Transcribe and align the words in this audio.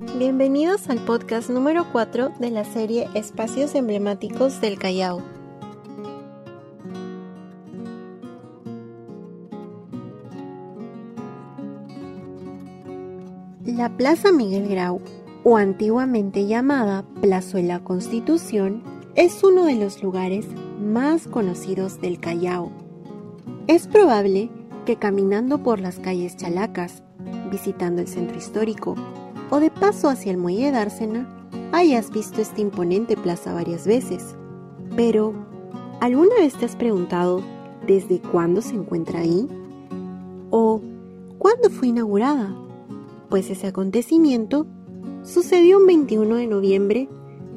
Bienvenidos 0.00 0.88
al 0.88 0.98
podcast 1.04 1.50
número 1.50 1.84
4 1.92 2.32
de 2.38 2.50
la 2.50 2.64
serie 2.64 3.10
Espacios 3.12 3.74
Emblemáticos 3.74 4.58
del 4.62 4.78
Callao. 4.78 5.20
La 13.66 13.94
Plaza 13.98 14.32
Miguel 14.32 14.68
Grau, 14.68 15.02
o 15.44 15.58
antiguamente 15.58 16.46
llamada 16.46 17.04
Plazuela 17.20 17.84
Constitución, 17.84 18.82
es 19.16 19.44
uno 19.44 19.66
de 19.66 19.74
los 19.74 20.02
lugares 20.02 20.46
más 20.80 21.26
conocidos 21.26 22.00
del 22.00 22.18
Callao. 22.20 22.72
Es 23.66 23.86
probable 23.86 24.48
que 24.86 24.96
caminando 24.96 25.62
por 25.62 25.78
las 25.78 25.98
calles 25.98 26.38
Chalacas, 26.38 27.02
visitando 27.50 28.00
el 28.00 28.08
centro 28.08 28.38
histórico 28.38 28.96
o 29.50 29.60
de 29.60 29.70
paso 29.70 30.08
hacia 30.08 30.30
el 30.30 30.38
muelle 30.38 30.66
de 30.66 30.72
Dársena, 30.72 31.28
hayas 31.72 32.10
visto 32.10 32.40
esta 32.40 32.60
imponente 32.60 33.16
plaza 33.16 33.52
varias 33.52 33.86
veces. 33.86 34.36
Pero, 34.96 35.34
¿alguna 36.00 36.36
vez 36.36 36.54
te 36.54 36.64
has 36.64 36.76
preguntado 36.76 37.42
desde 37.86 38.20
cuándo 38.20 38.62
se 38.62 38.74
encuentra 38.74 39.20
ahí? 39.20 39.48
¿O 40.50 40.80
cuándo 41.38 41.70
fue 41.70 41.88
inaugurada? 41.88 42.54
Pues 43.28 43.50
ese 43.50 43.66
acontecimiento 43.66 44.66
sucedió 45.22 45.78
un 45.78 45.86
21 45.86 46.36
de 46.36 46.46
noviembre 46.46 47.08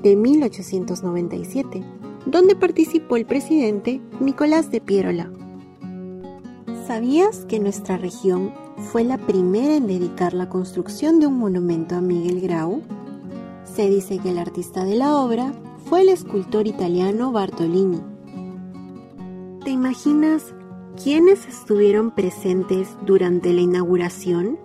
de 0.01 0.15
1897, 0.15 1.83
donde 2.25 2.55
participó 2.55 3.15
el 3.15 3.25
presidente 3.25 4.01
Nicolás 4.19 4.69
de 4.69 4.81
Pierola. 4.81 5.31
¿Sabías 6.87 7.45
que 7.45 7.61
nuestra 7.61 7.97
región 7.97 8.51
fue 8.91 9.05
la 9.05 9.17
primera 9.17 9.77
en 9.77 9.87
dedicar 9.87 10.33
la 10.33 10.49
construcción 10.49 11.21
de 11.21 11.27
un 11.27 11.37
monumento 11.37 11.95
a 11.95 12.01
Miguel 12.01 12.41
Grau? 12.41 12.81
Se 13.63 13.89
dice 13.89 14.17
que 14.17 14.31
el 14.31 14.37
artista 14.37 14.83
de 14.83 14.95
la 14.95 15.15
obra 15.15 15.53
fue 15.85 16.01
el 16.01 16.09
escultor 16.09 16.67
italiano 16.67 17.31
Bartolini. 17.31 18.01
¿Te 19.63 19.69
imaginas 19.69 20.53
quiénes 21.01 21.47
estuvieron 21.47 22.11
presentes 22.11 22.89
durante 23.05 23.53
la 23.53 23.61
inauguración? 23.61 24.59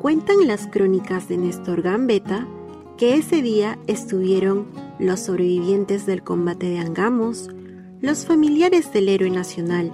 Cuentan 0.00 0.46
las 0.46 0.66
crónicas 0.66 1.28
de 1.28 1.36
Néstor 1.36 1.82
Gambetta 1.82 2.48
que 2.96 3.16
ese 3.16 3.42
día 3.42 3.78
estuvieron 3.86 4.68
los 4.98 5.20
sobrevivientes 5.20 6.06
del 6.06 6.22
combate 6.22 6.70
de 6.70 6.78
Angamos, 6.78 7.50
los 8.00 8.24
familiares 8.24 8.94
del 8.94 9.10
héroe 9.10 9.28
nacional, 9.30 9.92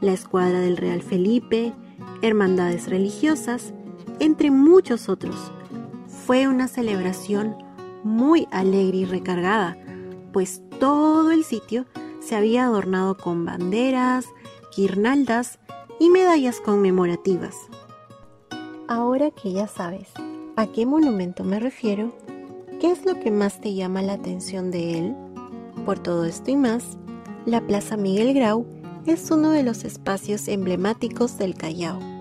la 0.00 0.12
escuadra 0.12 0.60
del 0.60 0.76
Real 0.76 1.02
Felipe, 1.02 1.72
hermandades 2.22 2.88
religiosas, 2.88 3.72
entre 4.20 4.50
muchos 4.50 5.08
otros. 5.08 5.52
Fue 6.26 6.48
una 6.48 6.68
celebración 6.68 7.56
muy 8.04 8.46
alegre 8.50 8.98
y 8.98 9.04
recargada, 9.04 9.76
pues 10.32 10.62
todo 10.78 11.30
el 11.30 11.44
sitio 11.44 11.86
se 12.20 12.36
había 12.36 12.64
adornado 12.64 13.16
con 13.16 13.44
banderas, 13.44 14.26
guirnaldas 14.76 15.58
y 15.98 16.10
medallas 16.10 16.60
conmemorativas. 16.60 17.56
Ahora 18.86 19.30
que 19.30 19.52
ya 19.52 19.66
sabes 19.66 20.08
a 20.56 20.66
qué 20.66 20.86
monumento 20.86 21.44
me 21.44 21.60
refiero, 21.60 22.12
¿qué 22.80 22.90
es 22.90 23.04
lo 23.04 23.18
que 23.20 23.30
más 23.30 23.60
te 23.60 23.74
llama 23.74 24.02
la 24.02 24.14
atención 24.14 24.70
de 24.70 24.98
él? 24.98 25.16
Por 25.84 25.98
todo 25.98 26.24
esto 26.24 26.50
y 26.50 26.56
más, 26.56 26.98
la 27.46 27.60
Plaza 27.66 27.96
Miguel 27.96 28.34
Grau 28.34 28.66
es 29.10 29.30
uno 29.30 29.50
de 29.50 29.62
los 29.62 29.84
espacios 29.84 30.48
emblemáticos 30.48 31.38
del 31.38 31.54
Callao. 31.54 32.17